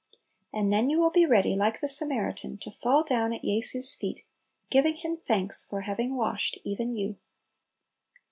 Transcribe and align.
And 0.51 0.73
then 0.73 0.89
you 0.89 0.99
will 0.99 1.11
be 1.11 1.27
ready, 1.27 1.55
like 1.55 1.79
the 1.79 1.87
Samaritan, 1.87 2.57
to 2.63 2.71
fall 2.71 3.03
down 3.03 3.33
at 3.33 3.43
Jesu's 3.43 3.93
feet, 3.93 4.25
"giving 4.71 4.95
Him 4.95 5.15
thanks" 5.15 5.63
for 5.69 5.81
having 5.81 6.17
washed 6.17 6.57
even 6.63 6.95
you. 6.97 7.17